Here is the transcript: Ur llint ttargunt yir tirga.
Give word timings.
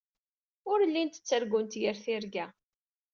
Ur 0.71 0.79
llint 0.91 1.15
ttargunt 1.19 1.73
yir 1.79 1.97
tirga. 2.03 2.45